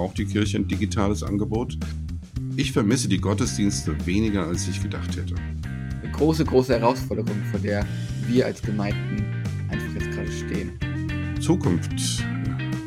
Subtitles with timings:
[0.00, 1.76] braucht die Kirche ein digitales Angebot.
[2.56, 5.34] Ich vermisse die Gottesdienste weniger, als ich gedacht hätte.
[6.02, 7.84] Eine große, große Herausforderung, vor der
[8.26, 9.22] wir als Gemeinden
[9.68, 10.72] einfach jetzt gerade stehen.
[11.38, 12.24] Zukunft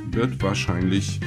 [0.09, 1.19] wird wahrscheinlich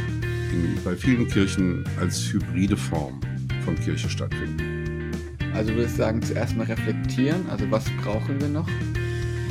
[0.53, 3.21] in, bei vielen Kirchen als hybride Form
[3.65, 5.13] von Kirche stattfinden.
[5.55, 7.49] Also würde ich sagen, zuerst mal reflektieren.
[7.49, 8.69] Also was brauchen wir noch?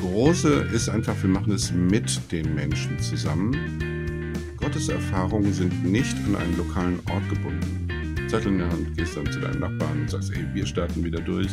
[0.02, 3.95] Große ist einfach, wir machen es mit den Menschen zusammen.
[4.76, 8.28] Gottes Erfahrungen sind nicht an einen lokalen Ort gebunden.
[8.28, 11.22] Zettel in der Hand, gehst dann zu deinem Nachbarn und sagst, ey, wir starten wieder
[11.22, 11.48] durch.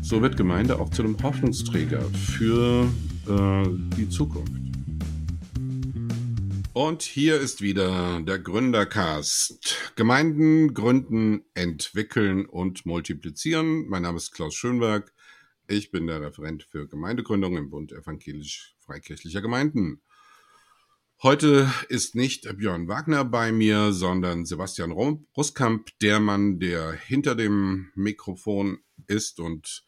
[0.00, 2.90] So wird Gemeinde auch zu einem Hoffnungsträger für
[3.28, 4.50] äh, die Zukunft.
[6.72, 9.92] Und hier ist wieder der Gründercast.
[9.94, 13.90] Gemeinden gründen, entwickeln und multiplizieren.
[13.90, 15.12] Mein Name ist Klaus Schönberg.
[15.68, 20.00] Ich bin der Referent für Gemeindegründung im Bund evangelisch-freikirchlicher Gemeinden.
[21.24, 27.92] Heute ist nicht Björn Wagner bei mir, sondern Sebastian Ruskamp, der Mann, der hinter dem
[27.94, 29.84] Mikrofon ist und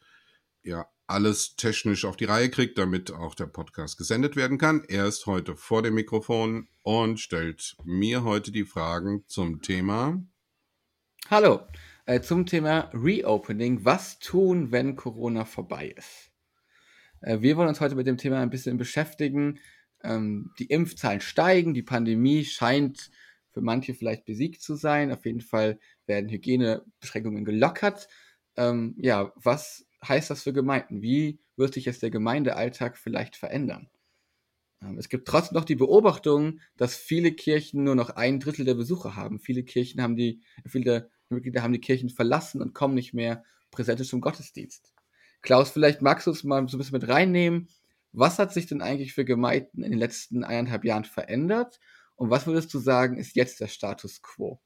[0.63, 4.85] ja alles technisch auf die Reihe kriegt, damit auch der Podcast gesendet werden kann.
[4.87, 10.23] Er ist heute vor dem Mikrofon und stellt mir heute die Fragen zum Thema.
[11.29, 11.67] Hallo,
[12.05, 13.83] äh, zum Thema Reopening.
[13.83, 16.31] Was tun, wenn Corona vorbei ist?
[17.19, 19.59] Äh, wir wollen uns heute mit dem Thema ein bisschen beschäftigen.
[20.03, 23.11] Ähm, die Impfzahlen steigen, die Pandemie scheint
[23.51, 25.11] für manche vielleicht besiegt zu sein.
[25.11, 28.07] Auf jeden Fall werden Hygienebeschränkungen gelockert.
[28.57, 31.01] Ähm, ja, was heißt das für Gemeinden?
[31.01, 33.89] Wie wird sich jetzt der Gemeindealltag vielleicht verändern?
[34.81, 38.75] Ähm, es gibt trotzdem noch die Beobachtung, dass viele Kirchen nur noch ein Drittel der
[38.75, 39.39] Besucher haben.
[39.39, 44.05] Viele Kirchen haben die, viele Mitglieder haben die Kirchen verlassen und kommen nicht mehr präsent
[44.05, 44.93] zum Gottesdienst.
[45.41, 47.67] Klaus, vielleicht magst du es mal so ein bisschen mit reinnehmen.
[48.17, 51.79] Was hat sich denn eigentlich für Gemeinden in den letzten eineinhalb Jahren verändert?
[52.15, 54.61] Und was würdest du sagen, ist jetzt der Status quo?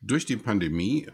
[0.00, 1.06] Durch die Pandemie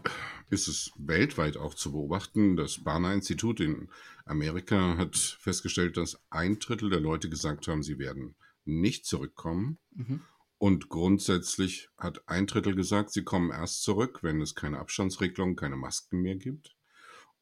[0.48, 2.56] ist es weltweit auch zu beobachten.
[2.56, 3.88] Das Barna-Institut in
[4.24, 9.78] Amerika hat festgestellt, dass ein Drittel der Leute gesagt haben, sie werden nicht zurückkommen.
[9.90, 10.22] Mhm.
[10.58, 15.76] Und grundsätzlich hat ein Drittel gesagt, sie kommen erst zurück, wenn es keine Abstandsregelung, keine
[15.76, 16.75] Masken mehr gibt.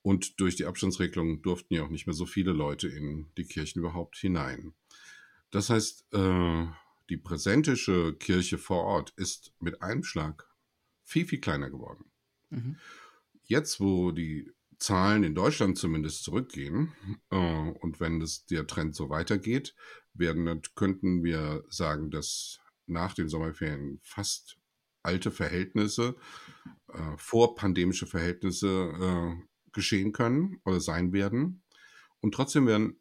[0.04, 3.78] Und durch die Abstandsregelung durften ja auch nicht mehr so viele Leute in die Kirchen
[3.78, 4.74] überhaupt hinein.
[5.50, 6.66] Das heißt, äh,
[7.08, 10.46] die präsentische Kirche vor Ort ist mit einem Schlag
[11.04, 12.04] viel, viel kleiner geworden.
[12.50, 12.76] Mhm.
[13.44, 16.92] Jetzt, wo die Zahlen in Deutschland zumindest zurückgehen
[17.30, 19.74] äh, und wenn das, der Trend so weitergeht,
[20.12, 24.58] werden, könnten wir sagen, dass nach den Sommerferien fast
[25.02, 26.14] alte Verhältnisse,
[26.92, 31.62] äh, vorpandemische Verhältnisse äh, geschehen können oder sein werden.
[32.20, 33.00] Und trotzdem werden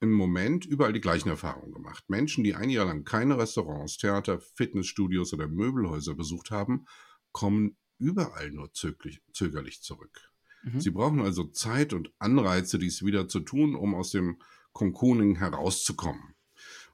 [0.00, 2.04] im Moment überall die gleichen Erfahrungen gemacht.
[2.08, 6.86] Menschen, die ein Jahr lang keine Restaurants, Theater, Fitnessstudios oder Möbelhäuser besucht haben,
[7.30, 10.32] kommen überall nur zögerlich, zurück.
[10.64, 10.80] Mhm.
[10.80, 14.38] Sie brauchen also Zeit und Anreize, dies wieder zu tun, um aus dem
[14.72, 16.34] Cocooning herauszukommen.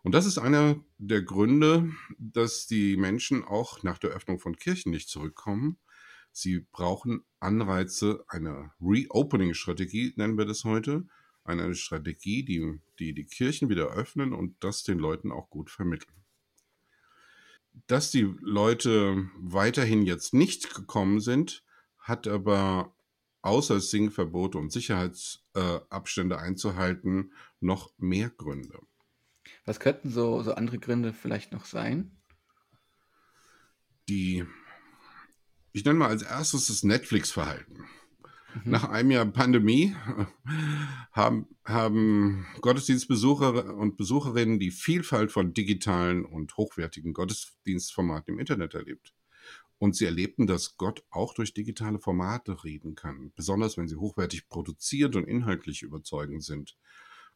[0.03, 4.91] Und das ist einer der Gründe, dass die Menschen auch nach der Öffnung von Kirchen
[4.91, 5.79] nicht zurückkommen.
[6.41, 11.07] Sie brauchen Anreize, eine Reopening-Strategie nennen wir das heute,
[11.45, 16.19] eine Strategie, die, die die Kirchen wieder öffnen und das den Leuten auch gut vermitteln
[17.87, 21.65] dass die Leute weiterhin jetzt nicht gekommen sind,
[21.99, 22.95] hat aber
[23.43, 28.81] außer Singverbote und Sicherheitsabstände äh, einzuhalten noch mehr Gründe.
[29.65, 32.11] Was könnten so, so andere Gründe vielleicht noch sein?
[34.09, 34.45] Die,
[35.79, 37.85] ich nenne mal als erstes das Netflix-Verhalten.
[38.65, 38.71] Mhm.
[38.71, 39.95] Nach einem Jahr Pandemie
[41.13, 49.15] haben, haben Gottesdienstbesucher und Besucherinnen die Vielfalt von digitalen und hochwertigen Gottesdienstformaten im Internet erlebt.
[49.79, 54.49] Und sie erlebten, dass Gott auch durch digitale Formate reden kann, besonders wenn sie hochwertig
[54.49, 56.77] produziert und inhaltlich überzeugend sind.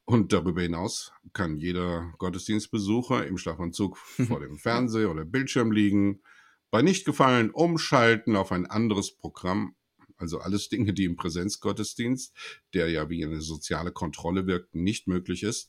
[0.04, 6.22] Und darüber hinaus kann jeder Gottesdienstbesucher im Schlafanzug vor dem Fernseher oder Bildschirm liegen,
[6.72, 9.76] bei Nichtgefallen umschalten auf ein anderes Programm
[10.22, 12.32] also alles Dinge, die im Präsenzgottesdienst,
[12.74, 15.68] der ja wie eine soziale Kontrolle wirkt, nicht möglich ist,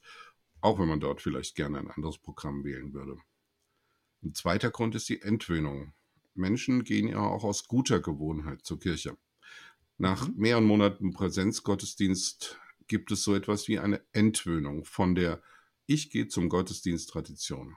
[0.61, 3.17] auch wenn man dort vielleicht gerne ein anderes Programm wählen würde.
[4.23, 5.93] Ein zweiter Grund ist die Entwöhnung.
[6.35, 9.17] Menschen gehen ja auch aus guter Gewohnheit zur Kirche.
[9.97, 10.35] Nach mhm.
[10.37, 15.41] mehreren Monaten Präsenzgottesdienst gibt es so etwas wie eine Entwöhnung von der
[15.87, 17.75] Ich gehe zum Gottesdienst Tradition.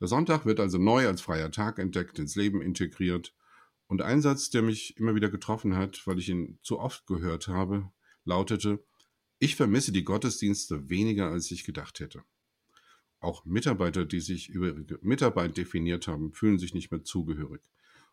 [0.00, 3.34] Der Sonntag wird also neu als freier Tag entdeckt, ins Leben integriert
[3.88, 7.48] und ein Satz, der mich immer wieder getroffen hat, weil ich ihn zu oft gehört
[7.48, 7.90] habe,
[8.24, 8.84] lautete,
[9.40, 12.24] ich vermisse die Gottesdienste weniger, als ich gedacht hätte.
[13.20, 17.62] auch Mitarbeiter, die sich über ihre Mitarbeit definiert haben, fühlen sich nicht mehr zugehörig.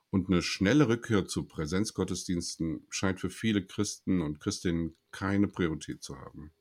[0.10, 6.18] Und eine schnelle Rückkehr zu Präsenzgottesdiensten scheint für viele Christen und Christinnen keine Priorität zu
[6.18, 6.52] haben.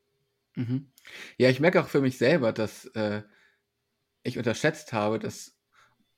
[0.56, 0.91] Mhm.
[1.38, 3.23] Ja, ich merke auch für mich selber, dass äh,
[4.25, 5.56] ich unterschätzt habe, dass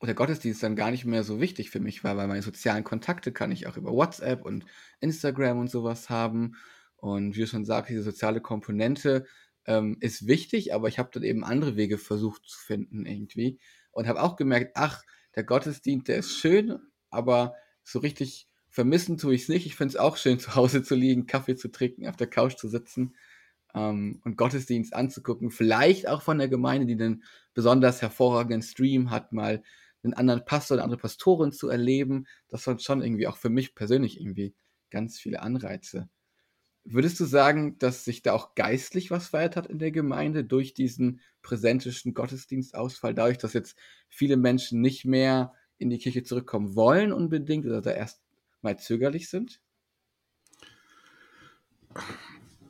[0.02, 3.32] der Gottesdienst dann gar nicht mehr so wichtig für mich war, weil meine sozialen Kontakte
[3.32, 4.64] kann ich auch über WhatsApp und
[5.00, 6.56] Instagram und sowas haben.
[6.96, 9.26] Und wie du schon sagst, diese soziale Komponente
[9.66, 13.58] ähm, ist wichtig, aber ich habe dann eben andere Wege versucht zu finden irgendwie
[13.90, 15.02] und habe auch gemerkt, ach,
[15.34, 16.78] der Gottesdienst, der ist schön,
[17.10, 19.66] aber so richtig vermissen tue ich es nicht.
[19.66, 22.56] Ich finde es auch schön, zu Hause zu liegen, Kaffee zu trinken, auf der Couch
[22.56, 23.14] zu sitzen
[23.76, 25.50] ähm, und Gottesdienst anzugucken.
[25.50, 27.22] Vielleicht auch von der Gemeinde, die einen
[27.54, 29.62] besonders hervorragenden Stream hat, mal
[30.02, 32.26] einen anderen Pastor, eine andere Pastorin zu erleben.
[32.48, 34.54] Das waren schon irgendwie auch für mich persönlich irgendwie
[34.90, 36.08] ganz viele Anreize.
[36.84, 40.72] Würdest du sagen, dass sich da auch geistlich was verändert hat in der Gemeinde durch
[40.72, 43.76] diesen präsentischen Gottesdienstausfall, dadurch, dass jetzt
[44.08, 48.22] viele Menschen nicht mehr in die Kirche zurückkommen wollen unbedingt oder da erst
[48.62, 49.60] mal zögerlich sind?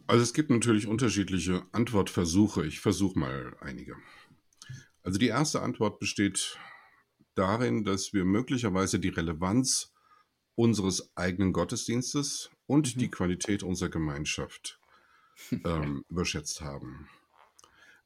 [0.07, 2.65] Also es gibt natürlich unterschiedliche Antwortversuche.
[2.67, 3.97] Ich versuche mal einige.
[5.03, 6.59] Also die erste Antwort besteht
[7.35, 9.93] darin, dass wir möglicherweise die Relevanz
[10.55, 13.01] unseres eigenen Gottesdienstes und mhm.
[13.01, 14.81] die Qualität unserer Gemeinschaft
[15.65, 17.09] ähm, überschätzt haben.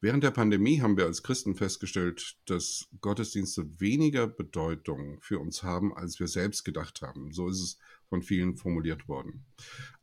[0.03, 5.95] Während der Pandemie haben wir als Christen festgestellt, dass Gottesdienste weniger Bedeutung für uns haben,
[5.95, 7.33] als wir selbst gedacht haben.
[7.33, 9.45] So ist es von vielen formuliert worden.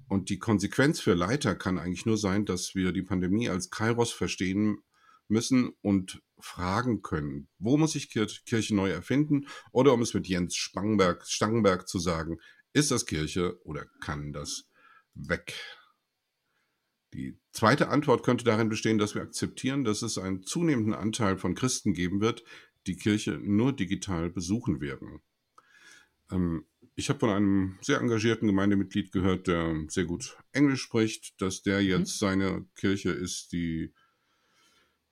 [0.07, 4.12] Und die Konsequenz für Leiter kann eigentlich nur sein, dass wir die Pandemie als Kairos
[4.12, 4.77] verstehen
[5.27, 9.48] müssen und fragen können, wo muss ich Kirche neu erfinden?
[9.71, 12.39] Oder um es mit Jens Spangenberg, Stangenberg zu sagen,
[12.74, 14.69] ist das Kirche oder kann das
[15.13, 15.54] weg?
[17.13, 21.56] Die zweite Antwort könnte darin bestehen, dass wir akzeptieren, dass es einen zunehmenden Anteil von
[21.56, 22.44] Christen geben wird,
[22.86, 25.21] die Kirche nur digital besuchen werden.
[26.31, 26.65] Ähm,
[26.97, 31.79] ich habe von einem sehr engagierten Gemeindemitglied gehört, der sehr gut Englisch spricht, dass der
[31.79, 31.88] mhm.
[31.88, 33.94] jetzt seine Kirche ist, die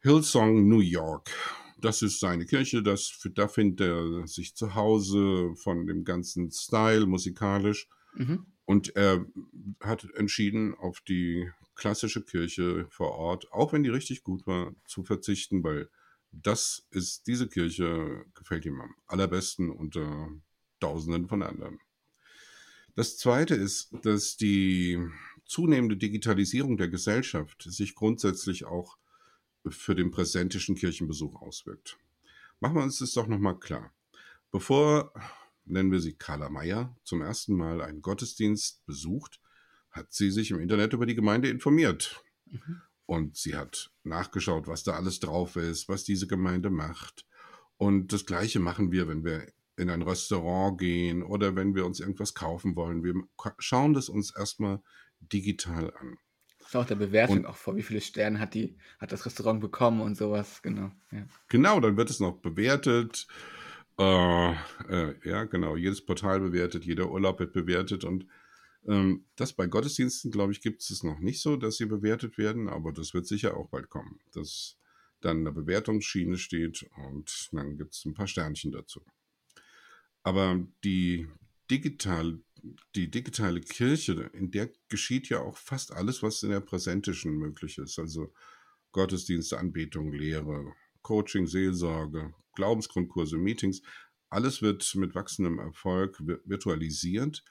[0.02, 1.30] Hillsong New York.
[1.80, 7.06] Das ist seine Kirche, das, da findet er sich zu Hause von dem ganzen Style
[7.06, 7.88] musikalisch.
[8.16, 8.48] Mhm.
[8.66, 9.24] Und er
[9.80, 15.04] hat entschieden, auf die klassische Kirche vor Ort, auch wenn die richtig gut war, zu
[15.04, 15.90] verzichten, weil
[16.32, 20.32] das ist, diese Kirche gefällt ihm am allerbesten unter
[20.80, 21.80] Tausenden von anderen.
[22.96, 25.00] Das zweite ist, dass die
[25.46, 28.98] zunehmende Digitalisierung der Gesellschaft sich grundsätzlich auch
[29.68, 31.98] für den präsentischen Kirchenbesuch auswirkt.
[32.60, 33.94] Machen wir uns das doch nochmal klar.
[34.52, 35.14] Bevor,
[35.66, 39.42] nennen wir sie Carla Meyer, zum ersten Mal einen Gottesdienst besucht,
[39.92, 42.24] hat sie sich im Internet über die Gemeinde informiert.
[42.46, 42.82] Mhm.
[43.06, 47.26] Und sie hat nachgeschaut, was da alles drauf ist, was diese Gemeinde macht.
[47.78, 49.46] Und das Gleiche machen wir, wenn wir
[49.78, 53.04] in ein Restaurant gehen oder wenn wir uns irgendwas kaufen wollen.
[53.04, 53.14] Wir
[53.60, 54.82] schauen das uns erstmal
[55.20, 56.18] digital an.
[56.60, 59.62] Das auch der Bewertung und, auch vor, wie viele Sterne hat, die, hat das Restaurant
[59.62, 60.92] bekommen und sowas, genau.
[61.12, 61.28] Ja.
[61.50, 63.28] Genau, dann wird es noch bewertet.
[64.00, 68.26] Äh, äh, ja, genau, jedes Portal bewertet, jeder Urlaub wird bewertet und
[68.88, 72.68] ähm, das bei Gottesdiensten, glaube ich, gibt es noch nicht so, dass sie bewertet werden,
[72.68, 74.78] aber das wird sicher auch bald kommen, dass
[75.22, 79.02] dann eine Bewertungsschiene steht und dann gibt es ein paar Sternchen dazu.
[80.26, 81.28] Aber die
[81.70, 82.40] digital,
[82.96, 87.78] die digitale Kirche, in der geschieht ja auch fast alles, was in der präsentischen möglich
[87.78, 88.00] ist.
[88.00, 88.34] Also
[88.92, 93.82] Gottesdienste, Anbetung, Lehre, Coaching, Seelsorge, Glaubensgrundkurse, Meetings.
[94.30, 97.44] Alles wird mit wachsendem Erfolg virtualisiert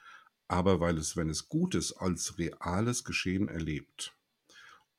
[0.48, 4.14] aber weil es, wenn es gut ist, als reales Geschehen erlebt.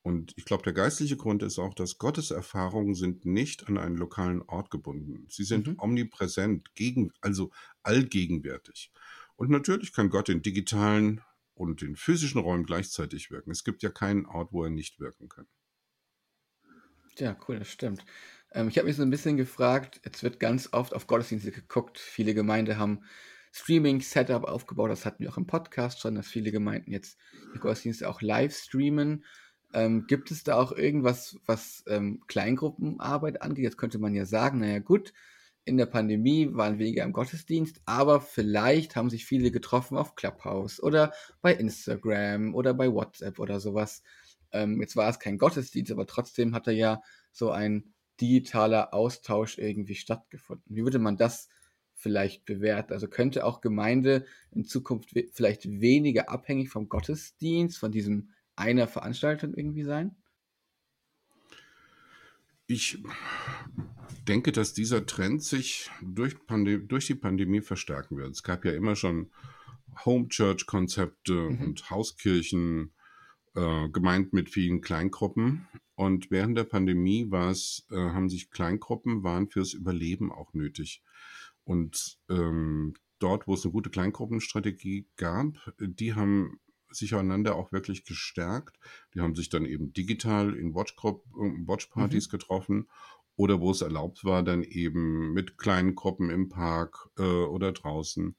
[0.06, 3.96] Und ich glaube, der geistliche Grund ist auch, dass Gottes Erfahrungen sind nicht an einen
[3.96, 5.26] lokalen Ort gebunden.
[5.28, 5.80] Sie sind mhm.
[5.80, 7.50] omnipräsent, gegen, also
[7.82, 8.92] allgegenwärtig.
[9.34, 11.22] Und natürlich kann Gott in digitalen
[11.54, 13.50] und in physischen Räumen gleichzeitig wirken.
[13.50, 15.48] Es gibt ja keinen Ort, wo er nicht wirken kann.
[17.18, 18.04] Ja, cool, das stimmt.
[18.52, 21.98] Ähm, ich habe mich so ein bisschen gefragt, jetzt wird ganz oft auf Gottesdienste geguckt.
[21.98, 23.02] Viele Gemeinden haben
[23.50, 24.88] Streaming-Setup aufgebaut.
[24.88, 27.18] Das hatten wir auch im Podcast schon, dass viele Gemeinden jetzt
[27.56, 29.24] die Gottesdienste auch live streamen.
[29.76, 33.62] Ähm, gibt es da auch irgendwas, was ähm, Kleingruppenarbeit angeht?
[33.62, 35.12] Jetzt könnte man ja sagen, naja gut,
[35.66, 40.82] in der Pandemie waren weniger im Gottesdienst, aber vielleicht haben sich viele getroffen auf Clubhouse
[40.82, 44.02] oder bei Instagram oder bei WhatsApp oder sowas.
[44.50, 49.58] Ähm, jetzt war es kein Gottesdienst, aber trotzdem hat da ja so ein digitaler Austausch
[49.58, 50.74] irgendwie stattgefunden.
[50.74, 51.50] Wie würde man das
[51.96, 52.92] vielleicht bewährt.
[52.92, 59.54] Also könnte auch Gemeinde in Zukunft vielleicht weniger abhängig vom Gottesdienst, von diesem einer Veranstaltung
[59.54, 60.16] irgendwie sein?
[62.66, 62.98] Ich
[64.26, 66.36] denke, dass dieser Trend sich durch,
[66.88, 68.32] durch, die Pandemie verstärken wird.
[68.32, 69.30] Es gab ja immer schon
[70.04, 71.60] Home Church Konzepte mhm.
[71.60, 72.92] und Hauskirchen,
[73.54, 75.68] äh, gemeint mit vielen Kleingruppen.
[75.94, 81.02] Und während der Pandemie war es, äh, haben sich Kleingruppen waren fürs Überleben auch nötig.
[81.64, 88.04] Und ähm, dort, wo es eine gute Kleingruppenstrategie gab, die haben sich einander auch wirklich
[88.04, 88.78] gestärkt.
[89.14, 92.30] Die haben sich dann eben digital in Watchpartys mhm.
[92.30, 92.88] getroffen
[93.36, 98.34] oder wo es erlaubt war, dann eben mit kleinen Gruppen im Park äh, oder draußen.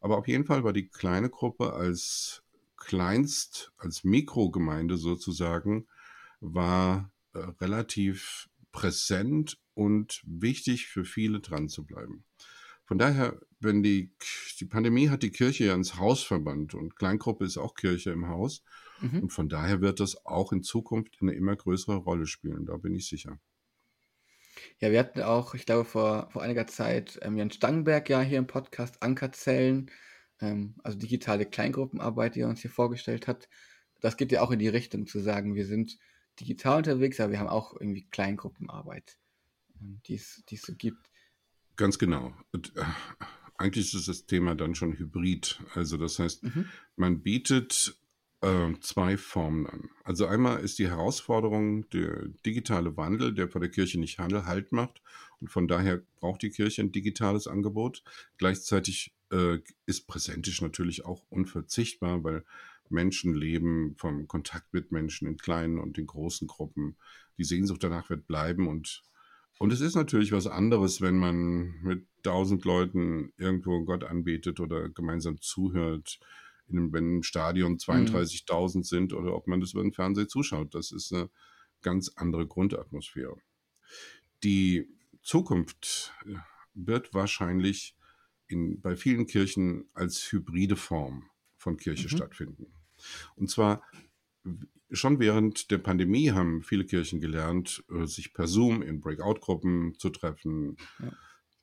[0.00, 2.42] Aber auf jeden Fall war die kleine Gruppe als
[2.76, 5.86] Kleinst, als Mikrogemeinde sozusagen,
[6.40, 12.24] war äh, relativ präsent und wichtig für viele dran zu bleiben.
[12.84, 14.12] Von daher, wenn die,
[14.58, 18.28] die Pandemie hat die Kirche ja ins Haus verbannt und Kleingruppe ist auch Kirche im
[18.28, 18.62] Haus.
[19.00, 19.24] Mhm.
[19.24, 22.94] Und von daher wird das auch in Zukunft eine immer größere Rolle spielen, da bin
[22.94, 23.38] ich sicher.
[24.78, 28.38] Ja, wir hatten auch, ich glaube, vor, vor einiger Zeit ähm, Jan Stangenberg ja hier
[28.38, 29.90] im Podcast Ankerzellen
[30.40, 33.48] ähm, also digitale Kleingruppenarbeit, die er uns hier vorgestellt hat,
[34.00, 35.98] das geht ja auch in die Richtung zu sagen, wir sind
[36.40, 39.18] digital unterwegs, aber wir haben auch irgendwie Kleingruppenarbeit,
[39.80, 41.10] ähm, die es so gibt.
[41.76, 42.34] Ganz genau.
[42.52, 42.84] Und, äh,
[43.60, 45.60] eigentlich ist das Thema dann schon hybrid.
[45.74, 46.66] Also das heißt, mhm.
[46.96, 47.96] man bietet
[48.40, 49.90] äh, zwei Formen an.
[50.02, 54.72] Also einmal ist die Herausforderung der digitale Wandel, der vor der Kirche nicht Handel Halt
[54.72, 55.02] macht.
[55.40, 58.02] Und von daher braucht die Kirche ein digitales Angebot.
[58.38, 62.44] Gleichzeitig äh, ist präsentisch natürlich auch unverzichtbar, weil
[62.88, 66.96] Menschen leben vom Kontakt mit Menschen in kleinen und in großen Gruppen.
[67.38, 69.02] Die Sehnsucht danach wird bleiben und
[69.60, 74.88] und es ist natürlich was anderes, wenn man mit tausend Leuten irgendwo Gott anbetet oder
[74.88, 76.20] gemeinsam zuhört,
[76.68, 78.82] in einem, wenn im Stadion 32.000 mhm.
[78.82, 80.74] sind oder ob man das über den Fernseher zuschaut.
[80.74, 81.30] Das ist eine
[81.82, 83.36] ganz andere Grundatmosphäre.
[84.44, 84.88] Die
[85.22, 86.36] Zukunft äh,
[86.74, 87.96] wird wahrscheinlich
[88.46, 92.16] in, bei vielen Kirchen als hybride Form von Kirche mhm.
[92.16, 92.72] stattfinden.
[93.36, 93.82] Und zwar
[94.92, 100.10] schon während der Pandemie haben viele Kirchen gelernt, äh, sich per Zoom in Breakout-Gruppen zu
[100.10, 101.12] treffen, ja.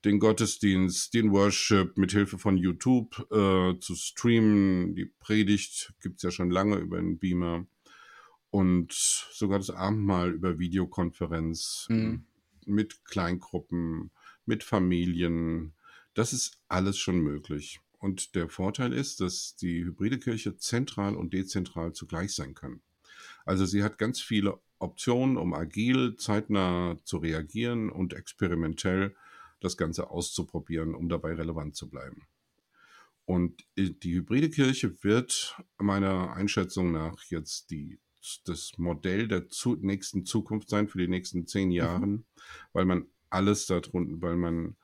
[0.04, 4.94] Den Gottesdienst, den Worship mit Hilfe von YouTube äh, zu streamen.
[4.94, 7.66] Die Predigt gibt es ja schon lange über den Beamer
[8.50, 12.24] und sogar das Abendmahl über Videokonferenz mhm.
[12.66, 14.10] mit Kleingruppen,
[14.46, 15.74] mit Familien,
[16.14, 17.80] das ist alles schon möglich.
[18.00, 22.80] Und der Vorteil ist, dass die hybride Kirche zentral und dezentral zugleich sein kann.
[23.44, 29.14] Also sie hat ganz viele Optionen, um agil, zeitnah zu reagieren und experimentell
[29.60, 32.22] das Ganze auszuprobieren, um dabei relevant zu bleiben.
[33.24, 37.98] Und die hybride Kirche wird meiner Einschätzung nach jetzt die,
[38.44, 42.24] das Modell der zu, nächsten Zukunft sein für die nächsten zehn Jahre, mhm.
[42.72, 44.76] weil man alles darunter, weil man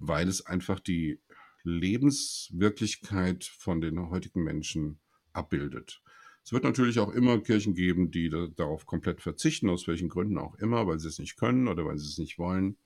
[0.00, 1.20] weil es einfach die
[1.62, 4.98] Lebenswirklichkeit von den heutigen Menschen
[5.32, 6.02] abbildet.
[6.42, 10.38] Es wird natürlich auch immer Kirchen geben, die da, darauf komplett verzichten, aus welchen Gründen
[10.38, 12.78] auch immer, weil sie es nicht können oder weil sie es nicht wollen.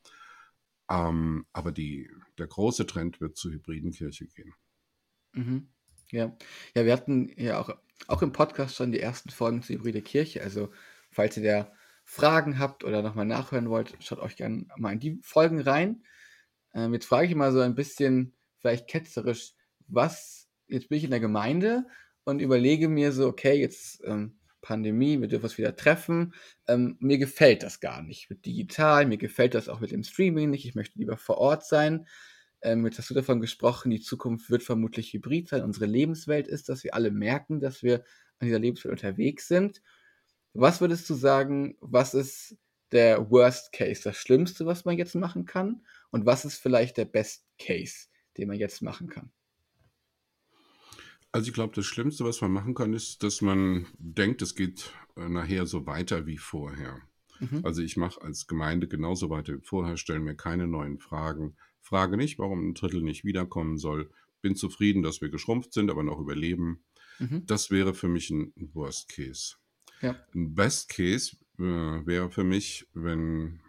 [0.90, 4.54] Ähm, aber die, der große Trend wird zur hybriden Kirche gehen.
[5.32, 5.68] Mhm.
[6.10, 6.36] Ja.
[6.74, 7.70] ja, wir hatten ja auch,
[8.06, 10.42] auch im Podcast schon die ersten Folgen zur hybride Kirche.
[10.42, 10.70] Also,
[11.10, 11.72] falls ihr da
[12.04, 16.04] Fragen habt oder nochmal nachhören wollt, schaut euch gerne mal in die Folgen rein.
[16.74, 19.54] Ähm, jetzt frage ich mal so ein bisschen, vielleicht ketzerisch,
[19.86, 21.86] was, jetzt bin ich in der Gemeinde
[22.24, 26.34] und überlege mir so, okay, jetzt ähm, Pandemie, wir dürfen uns wieder treffen.
[26.66, 30.50] Ähm, mir gefällt das gar nicht mit digital, mir gefällt das auch mit dem Streaming
[30.50, 32.06] nicht, ich möchte lieber vor Ort sein.
[32.62, 35.62] Ähm, jetzt hast du davon gesprochen, die Zukunft wird vermutlich hybrid sein.
[35.62, 38.04] Unsere Lebenswelt ist, dass wir alle merken, dass wir
[38.38, 39.82] an dieser Lebenswelt unterwegs sind.
[40.54, 42.56] Was würdest du sagen, was ist
[42.90, 45.84] der Worst Case, das Schlimmste, was man jetzt machen kann?
[46.10, 48.06] Und was ist vielleicht der Best Case,
[48.38, 49.30] den man jetzt machen kann?
[51.34, 54.92] Also ich glaube, das Schlimmste, was man machen kann, ist, dass man denkt, es geht
[55.16, 57.00] äh, nachher so weiter wie vorher.
[57.40, 57.62] Mhm.
[57.64, 62.16] Also ich mache als Gemeinde genauso weiter wie vorher, stelle mir keine neuen Fragen, frage
[62.16, 64.12] nicht, warum ein Drittel nicht wiederkommen soll,
[64.42, 66.84] bin zufrieden, dass wir geschrumpft sind, aber noch überleben.
[67.18, 67.44] Mhm.
[67.46, 69.56] Das wäre für mich ein Worst Case.
[70.02, 70.14] Ja.
[70.36, 73.60] Ein Best Case äh, wäre für mich, wenn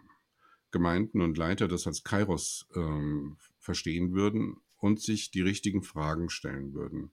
[0.70, 6.72] Gemeinden und Leiter das als Kairos ähm, verstehen würden und sich die richtigen Fragen stellen
[6.72, 7.10] würden.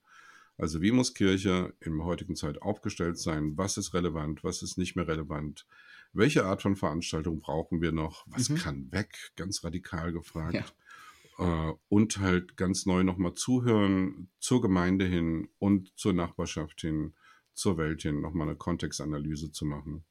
[0.57, 3.57] Also wie muss Kirche in der heutigen Zeit aufgestellt sein?
[3.57, 4.43] Was ist relevant?
[4.43, 5.65] Was ist nicht mehr relevant?
[6.13, 8.25] Welche Art von Veranstaltung brauchen wir noch?
[8.27, 8.55] Was mhm.
[8.55, 9.31] kann weg?
[9.35, 10.53] Ganz radikal gefragt.
[10.53, 11.69] Ja.
[11.69, 17.15] Äh, und halt ganz neu nochmal zuhören zur Gemeinde hin und zur Nachbarschaft hin,
[17.53, 20.05] zur Welt hin, nochmal eine Kontextanalyse zu machen.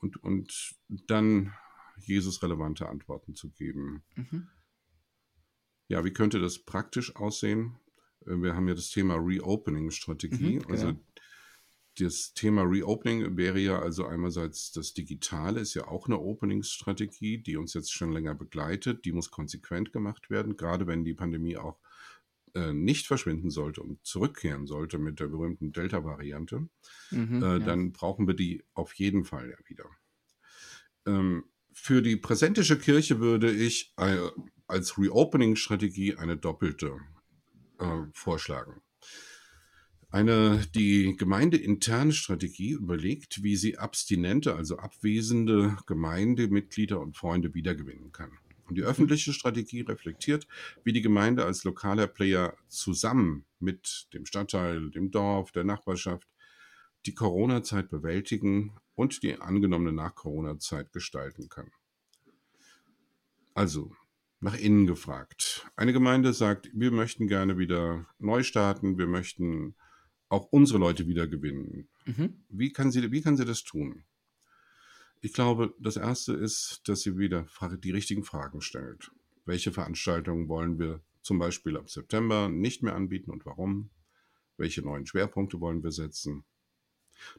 [0.00, 1.54] Und, und dann
[1.96, 4.02] Jesus-relevante Antworten zu geben.
[4.16, 4.48] Mhm.
[5.88, 7.76] Ja, wie könnte das praktisch aussehen?
[8.26, 10.56] Äh, wir haben ja das Thema Reopening-Strategie.
[10.56, 10.70] Mhm, genau.
[10.70, 10.94] Also
[11.98, 17.56] das Thema Reopening wäre ja also einerseits das Digitale ist ja auch eine Opening-Strategie, die
[17.56, 19.04] uns jetzt schon länger begleitet.
[19.04, 21.78] Die muss konsequent gemacht werden, gerade wenn die Pandemie auch
[22.54, 26.68] äh, nicht verschwinden sollte und zurückkehren sollte mit der berühmten Delta-Variante.
[27.10, 27.58] Mhm, äh, ja.
[27.60, 29.84] Dann brauchen wir die auf jeden Fall ja wieder.
[31.06, 34.16] Ähm, für die präsentische Kirche würde ich äh,
[34.66, 36.96] als Reopening-Strategie eine doppelte
[37.78, 38.82] äh, vorschlagen.
[40.10, 48.30] Eine die gemeindeinterne Strategie überlegt, wie sie abstinente, also abwesende Gemeindemitglieder und Freunde wiedergewinnen kann.
[48.66, 50.46] Und die öffentliche Strategie reflektiert,
[50.84, 56.28] wie die Gemeinde als lokaler Player zusammen mit dem Stadtteil, dem Dorf, der Nachbarschaft
[57.06, 61.70] die Corona-Zeit bewältigen und die angenommene Nach-Corona-Zeit gestalten kann.
[63.52, 63.94] Also,
[64.44, 65.66] nach innen gefragt.
[65.74, 69.74] Eine Gemeinde sagt, wir möchten gerne wieder neu starten, wir möchten
[70.28, 71.88] auch unsere Leute wieder gewinnen.
[72.04, 72.44] Mhm.
[72.50, 74.04] Wie, kann sie, wie kann sie das tun?
[75.22, 77.46] Ich glaube, das Erste ist, dass sie wieder
[77.82, 79.10] die richtigen Fragen stellt.
[79.46, 83.88] Welche Veranstaltungen wollen wir zum Beispiel ab September nicht mehr anbieten und warum?
[84.58, 86.44] Welche neuen Schwerpunkte wollen wir setzen?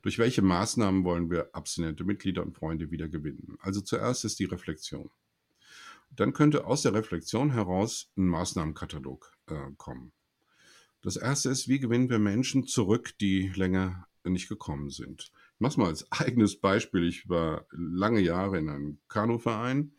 [0.02, 3.58] Durch welche Maßnahmen wollen wir abstinente Mitglieder und Freunde wieder gewinnen?
[3.60, 5.12] Also zuerst ist die Reflexion.
[6.16, 10.14] Dann könnte aus der Reflexion heraus ein Maßnahmenkatalog äh, kommen.
[11.02, 15.32] Das erste ist, wie gewinnen wir Menschen zurück, die länger nicht gekommen sind?
[15.54, 17.08] Ich mache mal als eigenes Beispiel.
[17.08, 19.94] Ich war lange Jahre in einem Kanuverein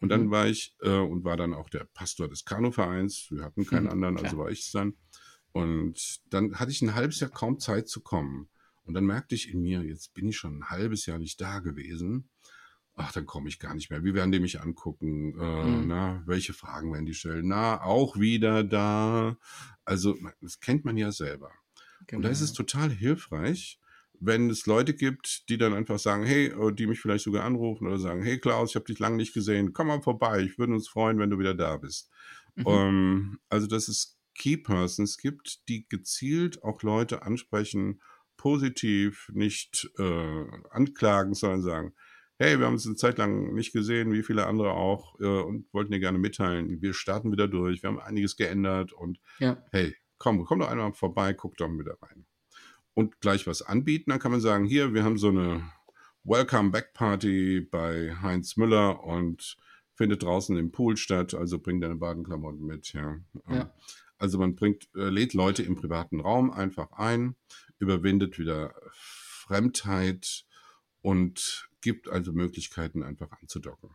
[0.00, 0.30] und dann mhm.
[0.30, 3.28] war ich äh, und war dann auch der Pastor des Kanuvereins.
[3.30, 4.94] Wir hatten keinen mhm, anderen, also war ich es dann.
[5.52, 8.48] Und dann hatte ich ein halbes Jahr kaum Zeit zu kommen.
[8.84, 11.60] Und dann merkte ich in mir, jetzt bin ich schon ein halbes Jahr nicht da
[11.60, 12.28] gewesen.
[13.02, 14.04] Ach, dann komme ich gar nicht mehr.
[14.04, 15.38] Wie werden die mich angucken?
[15.38, 15.88] Äh, mhm.
[15.88, 17.48] Na, welche Fragen werden die stellen?
[17.48, 19.36] Na, auch wieder da.
[19.84, 21.50] Also, das kennt man ja selber.
[22.06, 22.18] Genau.
[22.18, 22.66] Und da ist es genau.
[22.66, 23.80] total hilfreich,
[24.20, 27.86] wenn es Leute gibt, die dann einfach sagen, hey, oh, die mich vielleicht sogar anrufen
[27.86, 30.74] oder sagen, hey Klaus, ich habe dich lange nicht gesehen, komm mal vorbei, ich würde
[30.74, 32.08] uns freuen, wenn du wieder da bist.
[32.54, 32.66] Mhm.
[32.66, 38.00] Um, ähm, also, dass es Key Persons gibt, die gezielt auch Leute ansprechen,
[38.36, 41.94] positiv, nicht äh, anklagen, sondern sagen,
[42.42, 45.72] hey, wir haben uns eine Zeit lang nicht gesehen, wie viele andere auch, äh, und
[45.72, 49.62] wollten dir gerne mitteilen, wir starten wieder durch, wir haben einiges geändert und ja.
[49.70, 52.26] hey, komm, komm doch einmal vorbei, guck doch mal wieder rein.
[52.94, 55.62] Und gleich was anbieten, dann kann man sagen, hier, wir haben so eine
[56.24, 59.56] Welcome Back Party bei Heinz Müller und
[59.94, 63.18] findet draußen im Pool statt, also bring deine Badenklamotten mit, ja.
[63.48, 63.72] ja.
[64.18, 67.36] Also man bringt, äh, lädt Leute im privaten Raum einfach ein,
[67.78, 70.44] überwindet wieder Fremdheit
[71.00, 73.90] und gibt also Möglichkeiten, einfach anzudocken.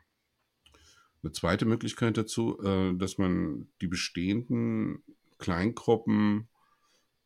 [1.24, 5.04] Eine zweite Möglichkeit dazu, äh, dass man die bestehenden
[5.40, 6.48] Kleingruppen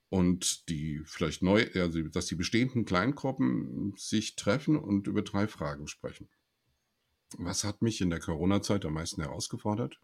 [0.09, 5.87] und die vielleicht neu, also dass die bestehenden Kleingruppen sich treffen und über drei Fragen
[5.87, 6.29] sprechen.
[7.37, 9.99] Was hat mich in der Corona-Zeit am meisten herausgefordert?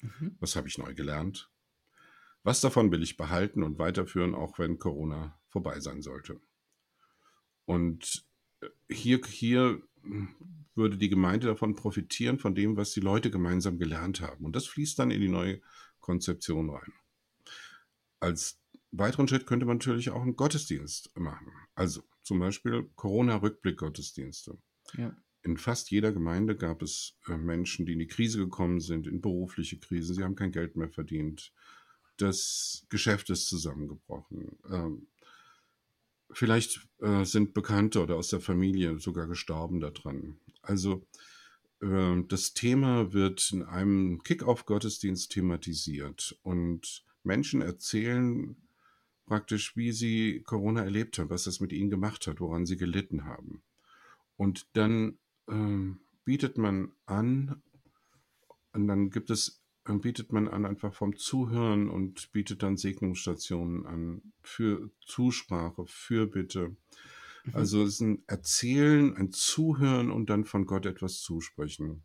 [0.00, 0.36] Mhm.
[0.38, 1.50] Was habe ich neu gelernt?
[2.44, 6.40] Was davon will ich behalten und weiterführen, auch wenn Corona vorbei sein sollte?
[7.64, 8.25] Und
[8.88, 9.82] hier, hier
[10.74, 14.44] würde die Gemeinde davon profitieren, von dem, was die Leute gemeinsam gelernt haben.
[14.44, 15.60] Und das fließt dann in die neue
[16.00, 16.92] Konzeption rein.
[18.20, 18.60] Als
[18.92, 21.52] weiteren Schritt könnte man natürlich auch einen Gottesdienst machen.
[21.74, 24.58] Also zum Beispiel Corona-Rückblick-Gottesdienste.
[24.94, 25.16] Ja.
[25.42, 29.20] In fast jeder Gemeinde gab es äh, Menschen, die in die Krise gekommen sind, in
[29.20, 30.14] berufliche Krisen.
[30.14, 31.52] Sie haben kein Geld mehr verdient.
[32.16, 34.58] Das Geschäft ist zusammengebrochen.
[34.68, 35.06] Ähm,
[36.30, 40.38] Vielleicht äh, sind Bekannte oder aus der Familie sogar gestorben daran.
[40.62, 41.06] Also
[41.80, 48.56] äh, das Thema wird in einem Kick-Off-Gottesdienst thematisiert und Menschen erzählen
[49.26, 53.24] praktisch, wie sie Corona erlebt haben, was das mit ihnen gemacht hat, woran sie gelitten
[53.24, 53.62] haben.
[54.36, 57.62] Und dann äh, bietet man an,
[58.72, 59.62] und dann gibt es
[60.00, 66.76] bietet man an einfach vom Zuhören und bietet dann Segnungsstationen an für Zusprache, Fürbitte.
[67.44, 67.54] Mhm.
[67.54, 72.04] Also es ist ein Erzählen, ein Zuhören und dann von Gott etwas zusprechen.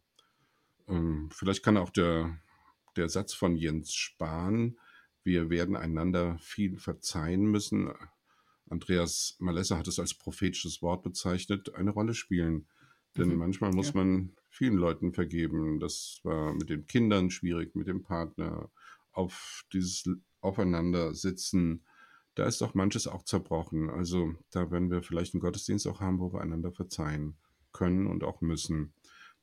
[0.88, 2.38] Ähm, vielleicht kann auch der,
[2.96, 4.78] der Satz von Jens Spahn,
[5.24, 7.92] wir werden einander viel verzeihen müssen,
[8.72, 12.68] Andreas Malessa hat es als prophetisches Wort bezeichnet, eine Rolle spielen.
[13.18, 13.36] Denn mhm.
[13.36, 13.96] manchmal muss ja.
[13.96, 15.80] man vielen Leuten vergeben.
[15.80, 18.70] Das war mit den Kindern schwierig, mit dem Partner,
[19.14, 20.10] auf dieses
[20.42, 21.84] Aufeinandersitzen.
[22.36, 23.90] Da ist doch manches auch zerbrochen.
[23.90, 27.38] Also da werden wir vielleicht einen Gottesdienst auch haben, wo wir einander verzeihen
[27.72, 28.94] können und auch müssen.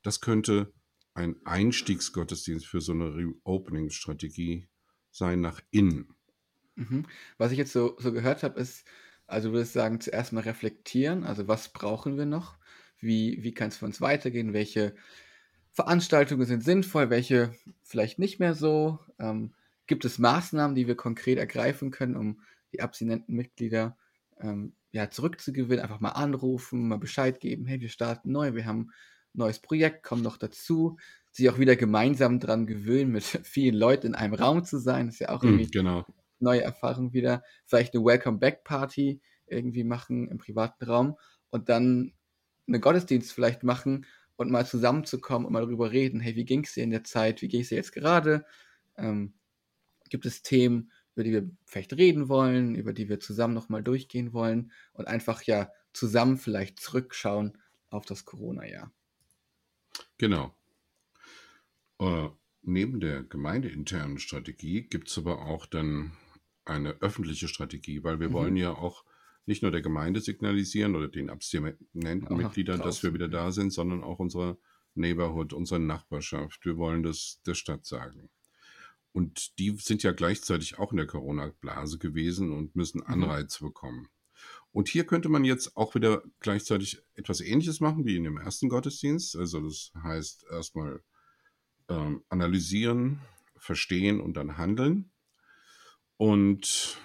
[0.01, 0.71] das könnte
[1.13, 4.69] ein Einstiegsgottesdienst für so eine Reopening-Strategie
[5.11, 6.15] sein nach innen.
[6.75, 7.05] Mhm.
[7.37, 8.85] Was ich jetzt so, so gehört habe, ist,
[9.27, 12.58] also du würdest sagen, zuerst mal reflektieren, also was brauchen wir noch?
[12.99, 14.53] Wie, wie kann es für uns weitergehen?
[14.53, 14.95] Welche
[15.71, 18.99] Veranstaltungen sind sinnvoll, welche vielleicht nicht mehr so?
[19.19, 19.53] Ähm,
[19.87, 22.41] gibt es Maßnahmen, die wir konkret ergreifen können, um
[22.73, 23.97] die abstinenten Mitglieder
[24.39, 25.83] ähm, ja, zurückzugewinnen?
[25.83, 28.91] Einfach mal anrufen, mal Bescheid geben, hey, wir starten neu, wir haben
[29.33, 30.97] ein neues Projekt, kommen noch dazu,
[31.31, 35.15] sich auch wieder gemeinsam dran gewöhnen, mit vielen Leuten in einem Raum zu sein, das
[35.15, 36.05] ist ja auch Hm, irgendwie genau.
[36.39, 37.43] neue Erfahrung wieder.
[37.65, 41.17] Vielleicht eine Welcome-Back-Party irgendwie machen im privaten Raum
[41.49, 42.13] und dann
[42.69, 44.05] einen Gottesdienst vielleicht machen
[44.37, 47.41] und mal zusammenzukommen und mal darüber reden, hey, wie ging es dir in der Zeit,
[47.41, 48.45] wie ging es dir jetzt gerade?
[48.97, 49.33] Ähm,
[50.09, 54.33] gibt es Themen, über die wir vielleicht reden wollen, über die wir zusammen nochmal durchgehen
[54.33, 57.57] wollen und einfach ja zusammen vielleicht zurückschauen
[57.89, 58.93] auf das Corona-Jahr.
[60.19, 60.55] Genau.
[61.99, 62.29] Äh,
[62.61, 66.11] neben der gemeindeinternen Strategie gibt es aber auch dann
[66.65, 68.33] eine öffentliche Strategie, weil wir Mhm.
[68.33, 69.05] wollen ja auch
[69.49, 74.03] nicht nur der Gemeinde signalisieren oder den abstinenten Mitgliedern, dass wir wieder da sind, sondern
[74.03, 74.57] auch unserer
[74.93, 76.63] Neighborhood, unserer Nachbarschaft.
[76.65, 78.29] Wir wollen das der Stadt sagen.
[79.11, 83.07] Und die sind ja gleichzeitig auch in der Corona-Blase gewesen und müssen Mhm.
[83.07, 84.07] Anreize bekommen.
[84.71, 88.69] Und hier könnte man jetzt auch wieder gleichzeitig etwas Ähnliches machen wie in dem ersten
[88.69, 89.35] Gottesdienst.
[89.35, 91.01] Also das heißt erstmal
[91.87, 93.19] ähm, analysieren,
[93.57, 95.09] verstehen und dann handeln.
[96.17, 96.99] Und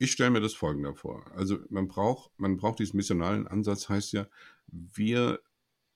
[0.00, 1.30] ich stelle mir das folgender vor.
[1.36, 4.26] Also man braucht, man braucht diesen missionalen Ansatz, heißt ja,
[4.66, 5.40] wir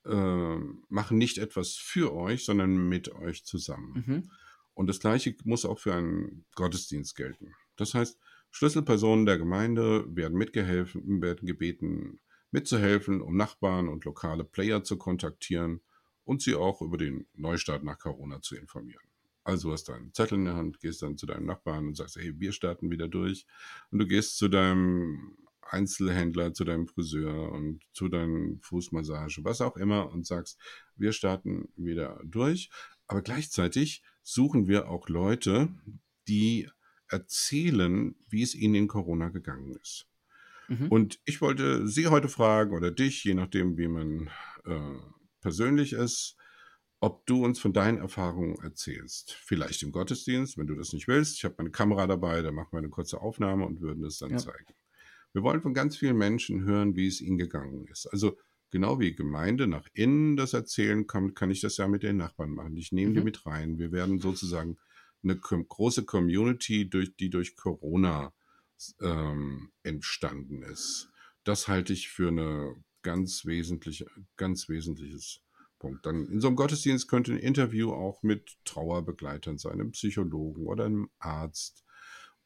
[0.05, 0.57] äh,
[0.89, 4.03] machen nicht etwas für euch, sondern mit euch zusammen.
[4.05, 4.31] Mhm.
[4.75, 7.55] Und das Gleiche muss auch für einen Gottesdienst gelten.
[7.77, 8.19] Das heißt,
[8.51, 12.19] Schlüsselpersonen der Gemeinde werden mitgehelfen, werden gebeten,
[12.51, 15.81] mitzuhelfen, um Nachbarn und lokale Player zu kontaktieren
[16.25, 19.03] und sie auch über den Neustart nach Corona zu informieren.
[19.45, 22.15] Also hast du einen Zettel in der Hand, gehst dann zu deinem Nachbarn und sagst,
[22.15, 23.45] hey, wir starten wieder durch.
[23.91, 29.77] Und du gehst zu deinem Einzelhändler, zu deinem Friseur und zu deinem Fußmassage, was auch
[29.77, 30.59] immer und sagst,
[30.95, 32.71] wir starten wieder durch.
[33.07, 35.69] Aber gleichzeitig suchen wir auch Leute,
[36.27, 36.67] die
[37.07, 40.07] erzählen, wie es ihnen in Corona gegangen ist.
[40.67, 40.87] Mhm.
[40.87, 44.31] Und ich wollte Sie heute fragen oder dich, je nachdem, wie man
[44.65, 44.99] äh,
[45.41, 46.35] persönlich ist,
[46.99, 49.33] ob du uns von deinen Erfahrungen erzählst.
[49.33, 51.35] Vielleicht im Gottesdienst, wenn du das nicht willst.
[51.37, 54.31] Ich habe meine Kamera dabei, da machen wir eine kurze Aufnahme und würden es dann
[54.31, 54.37] Ja.
[54.37, 54.73] zeigen.
[55.33, 58.07] Wir wollen von ganz vielen Menschen hören, wie es ihnen gegangen ist.
[58.07, 58.37] Also
[58.71, 62.51] genau wie Gemeinde nach innen das erzählen kann, kann ich das ja mit den Nachbarn
[62.51, 62.77] machen.
[62.77, 63.25] Ich nehme die Mhm.
[63.25, 63.77] mit rein.
[63.77, 64.77] Wir werden sozusagen
[65.23, 68.33] eine große Community, durch, die durch Corona
[69.01, 71.09] ähm, entstanden ist.
[71.43, 74.05] Das halte ich für eine ganz wesentliche,
[74.37, 75.41] ganz wesentliches
[75.79, 76.05] Punkt.
[76.05, 80.85] Dann in so einem Gottesdienst könnte ein Interview auch mit Trauerbegleitern sein, einem Psychologen oder
[80.85, 81.83] einem Arzt.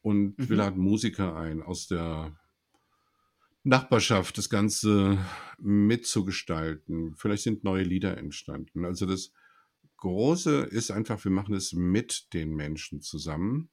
[0.02, 0.54] Und wir Mhm.
[0.54, 2.38] laden Musiker ein aus der
[3.62, 5.18] Nachbarschaft, das Ganze
[5.58, 7.14] mitzugestalten.
[7.16, 8.84] Vielleicht sind neue Lieder entstanden.
[8.84, 9.32] Also das
[9.98, 13.68] Große ist einfach, wir machen es mit den Menschen zusammen.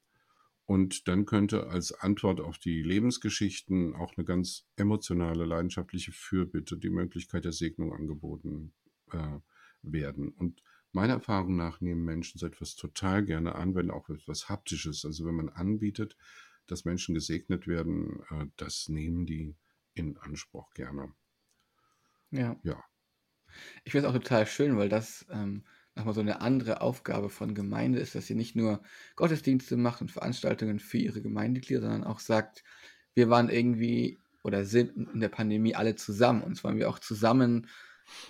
[0.65, 6.89] Und dann könnte als Antwort auf die Lebensgeschichten auch eine ganz emotionale, leidenschaftliche Fürbitte, die
[6.89, 8.73] Möglichkeit der Segnung angeboten
[9.11, 9.39] äh,
[9.81, 10.29] werden.
[10.29, 15.05] Und meiner Erfahrung nach nehmen Menschen so etwas total gerne an, wenn auch etwas Haptisches,
[15.05, 16.17] also wenn man anbietet,
[16.67, 19.55] dass Menschen gesegnet werden, äh, das nehmen die
[19.93, 21.13] in Anspruch gerne.
[22.31, 22.59] Ja.
[22.63, 22.83] Ja,
[23.83, 25.63] Ich finde es auch total schön, weil das ähm,
[25.95, 28.81] nochmal so eine andere Aufgabe von Gemeinde ist, dass sie nicht nur
[29.15, 32.63] Gottesdienste macht und Veranstaltungen für ihre Gemeindeglieder, sondern auch sagt,
[33.15, 36.43] wir waren irgendwie oder sind in der Pandemie alle zusammen.
[36.43, 37.67] Und zwar wollen wir auch zusammen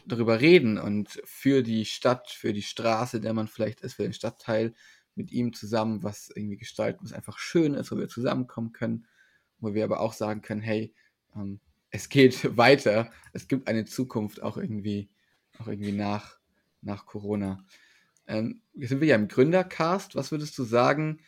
[0.06, 4.14] darüber reden und für die Stadt, für die Straße, der man vielleicht ist, für den
[4.14, 4.74] Stadtteil
[5.16, 9.08] mit ihm zusammen was irgendwie gestalten, was einfach schön ist, wo wir zusammenkommen können,
[9.60, 10.94] wo wir aber auch sagen können, hey,
[11.36, 11.60] ähm,
[11.90, 15.10] es geht weiter, es gibt eine Zukunft auch irgendwie,
[15.60, 16.38] auch irgendwie nach,
[16.82, 17.66] nach Corona.
[18.28, 20.16] Ähm, jetzt sind wir ja im Gründercast.
[20.16, 21.20] Was würdest du sagen,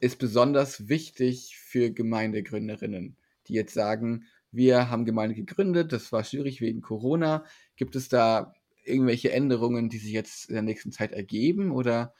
[0.00, 6.60] ist besonders wichtig für Gemeindegründerinnen, die jetzt sagen, wir haben Gemeinde gegründet, das war schwierig
[6.60, 7.44] wegen Corona.
[7.76, 12.14] Gibt es da irgendwelche Änderungen, die sich jetzt in der nächsten Zeit ergeben oder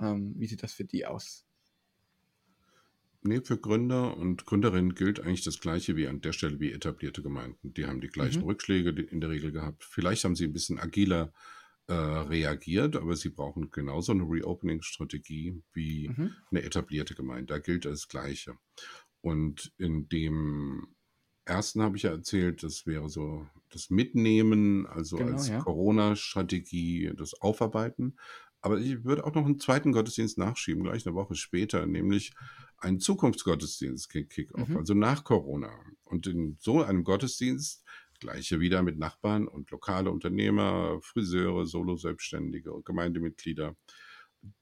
[0.00, 1.46] ähm, wie sieht das für die aus?
[3.22, 7.22] Nee, für Gründer und Gründerinnen gilt eigentlich das Gleiche wie an der Stelle wie etablierte
[7.22, 7.74] Gemeinden.
[7.74, 8.44] Die haben die gleichen Mhm.
[8.44, 9.84] Rückschläge in der Regel gehabt.
[9.84, 11.32] Vielleicht haben sie ein bisschen agiler
[11.88, 16.36] äh, reagiert, aber sie brauchen genauso eine Reopening-Strategie wie Mhm.
[16.50, 17.46] eine etablierte Gemeinde.
[17.54, 18.54] Da gilt das Gleiche.
[19.20, 20.94] Und in dem
[21.46, 25.60] ersten habe ich ja erzählt, das wäre so das Mitnehmen, also Genau, als ja.
[25.60, 28.16] Corona-Strategie, das Aufarbeiten.
[28.60, 32.32] Aber ich würde auch noch einen zweiten Gottesdienst nachschieben, gleich eine Woche später, nämlich
[32.78, 34.76] einen Zukunftsgottesdienst, Kick-Off, Mhm.
[34.76, 35.70] also nach Corona.
[36.04, 37.84] Und in so einem Gottesdienst,
[38.20, 43.76] gleiche wieder mit Nachbarn und lokale Unternehmer, Friseure, Solo-Selbstständige und Gemeindemitglieder,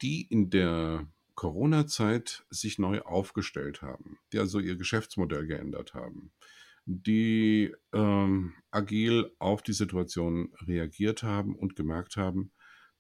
[0.03, 6.33] die in der Corona-Zeit sich neu aufgestellt haben, die also ihr Geschäftsmodell geändert haben,
[6.87, 12.53] die ähm, agil auf die Situation reagiert haben und gemerkt haben,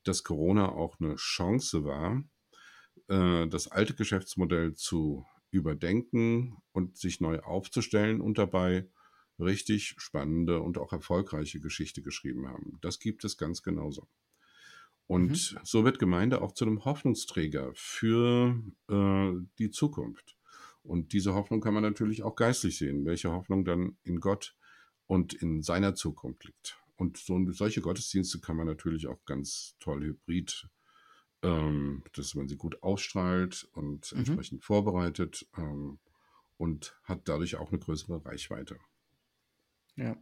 [0.04, 2.22] dass Corona auch eine Chance war,
[3.08, 8.88] äh, das alte Geschäftsmodell zu überdenken und sich neu aufzustellen und dabei
[9.38, 12.78] richtig spannende und auch erfolgreiche Geschichte geschrieben haben.
[12.80, 14.08] Das gibt es ganz genauso.
[15.06, 20.36] Und so wird Gemeinde auch zu einem Hoffnungsträger für äh, die Zukunft.
[20.84, 24.54] Und diese Hoffnung kann man natürlich auch geistlich sehen, welche Hoffnung dann in Gott
[25.06, 26.78] und in seiner Zukunft liegt.
[26.96, 30.68] Und so, solche Gottesdienste kann man natürlich auch ganz toll hybrid,
[31.42, 34.18] ähm, dass man sie gut ausstrahlt und Mhm.
[34.18, 35.98] entsprechend vorbereitet ähm,
[36.58, 38.78] und hat dadurch auch eine größere Reichweite.
[39.96, 40.16] Ja.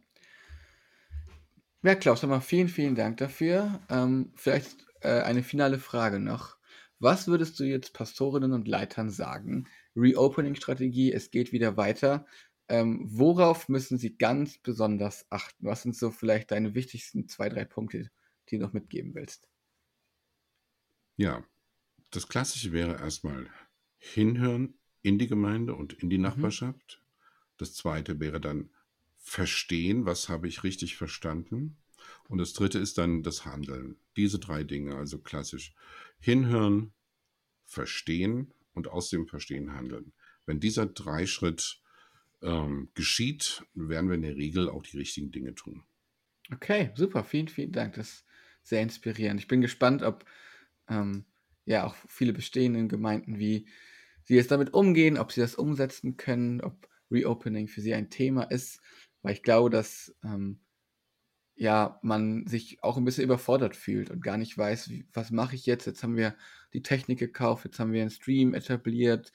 [1.83, 3.81] Ja, Klaus, nochmal vielen, vielen Dank dafür.
[3.89, 6.57] Ähm, vielleicht äh, eine finale Frage noch.
[6.99, 9.67] Was würdest du jetzt Pastorinnen und Leitern sagen?
[9.95, 12.25] Reopening-Strategie, es geht wieder weiter.
[12.69, 15.65] Ähm, worauf müssen sie ganz besonders achten?
[15.65, 18.09] Was sind so vielleicht deine wichtigsten zwei, drei Punkte,
[18.49, 19.49] die du noch mitgeben willst?
[21.15, 21.45] Ja,
[22.11, 23.49] das Klassische wäre erstmal
[23.97, 26.53] hinhören in die Gemeinde und in die Mhm.
[26.57, 27.03] Nachbarschaft.
[27.57, 28.71] Das Zweite wäre dann
[29.17, 31.77] verstehen, was habe ich richtig verstanden.
[32.29, 33.97] Und das Dritte ist dann das Handeln.
[34.17, 35.75] Diese drei Dinge, also klassisch
[36.19, 36.93] hinhören,
[37.65, 40.13] verstehen und aus dem Verstehen handeln.
[40.45, 41.81] Wenn dieser Dreischritt
[42.41, 45.83] ähm, geschieht, werden wir in der Regel auch die richtigen Dinge tun.
[46.51, 47.95] Okay, super, vielen, vielen Dank.
[47.95, 48.25] Das ist
[48.63, 49.39] sehr inspirierend.
[49.39, 50.25] Ich bin gespannt, ob
[50.89, 51.25] ähm,
[51.65, 53.67] ja auch viele bestehenden Gemeinden, wie
[54.23, 58.43] sie jetzt damit umgehen, ob sie das umsetzen können, ob Reopening für sie ein Thema
[58.43, 58.81] ist,
[59.21, 60.59] weil ich glaube, dass ähm,
[61.63, 65.55] ja man sich auch ein bisschen überfordert fühlt und gar nicht weiß, wie, was mache
[65.55, 65.85] ich jetzt?
[65.85, 66.35] Jetzt haben wir
[66.73, 69.31] die Technik gekauft, jetzt haben wir einen Stream etabliert.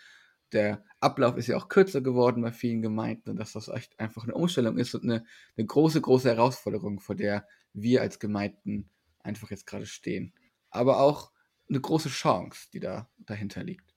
[0.52, 4.24] Der Ablauf ist ja auch kürzer geworden bei vielen Gemeinden und dass das echt einfach
[4.24, 5.24] eine Umstellung ist und eine,
[5.56, 10.34] eine große, große Herausforderung, vor der wir als Gemeinden einfach jetzt gerade stehen.
[10.70, 11.32] Aber auch
[11.68, 13.94] eine große Chance, die da dahinter liegt.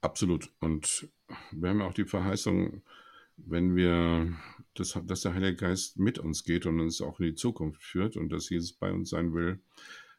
[0.00, 0.50] Absolut.
[0.60, 1.08] Und
[1.50, 2.82] wir haben ja auch die Verheißung,
[3.46, 4.32] wenn wir,
[4.74, 8.16] dass, dass der Heilige Geist mit uns geht und uns auch in die Zukunft führt
[8.16, 9.60] und dass Jesus bei uns sein will,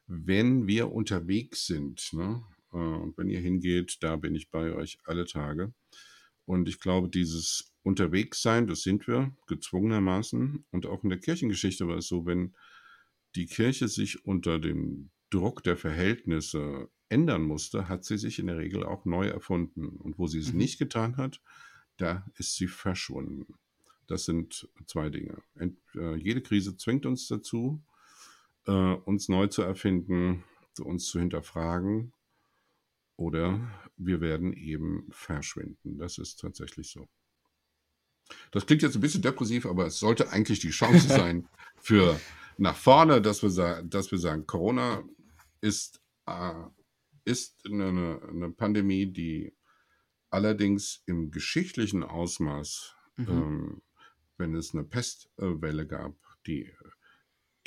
[0.08, 2.44] wenn wir unterwegs sind, ne?
[2.74, 5.74] äh, und wenn ihr hingeht, da bin ich bei euch alle Tage.
[6.46, 10.66] Und ich glaube, dieses Unterwegssein, das sind wir gezwungenermaßen.
[10.72, 12.56] Und auch in der Kirchengeschichte war es so, wenn
[13.36, 18.58] die Kirche sich unter dem Druck der Verhältnisse ändern musste, hat sie sich in der
[18.58, 19.90] Regel auch neu erfunden.
[19.90, 20.58] Und wo sie es Mhm.
[20.58, 21.40] nicht getan hat,
[22.00, 23.56] da ist sie verschwunden.
[24.08, 25.38] Das sind zwei Dinge.
[25.56, 27.82] Ent, äh, jede Krise zwingt uns dazu,
[28.66, 30.44] äh, uns neu zu erfinden,
[30.80, 32.14] uns zu hinterfragen,
[33.20, 33.60] oder
[33.98, 35.98] wir werden eben verschwinden.
[35.98, 37.10] Das ist tatsächlich so.
[38.52, 42.18] Das klingt jetzt ein bisschen depressiv, aber es sollte eigentlich die Chance sein für
[42.58, 45.04] nach vorne, dass wir, dass wir sagen, Corona
[45.60, 46.54] ist, äh,
[47.26, 49.52] ist eine, eine Pandemie, die
[50.30, 53.28] allerdings im geschichtlichen Ausmaß, Mhm.
[53.28, 53.82] ähm,
[54.38, 56.16] wenn es eine Pestwelle gab,
[56.48, 56.72] die,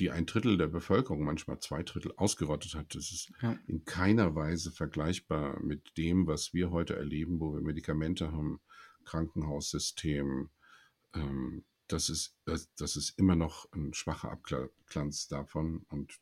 [0.00, 3.58] die ein Drittel der Bevölkerung, manchmal zwei Drittel, ausgerottet hat, das ist Ja.
[3.66, 8.60] in keiner Weise vergleichbar mit dem, was wir heute erleben, wo wir Medikamente haben,
[9.04, 10.50] Krankenhaussystem.
[11.14, 15.84] Ähm, das, ist, das, das ist immer noch ein schwacher Abglanz davon.
[15.88, 16.18] Und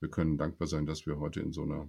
[0.00, 1.88] wir können dankbar sein, dass wir heute in so einer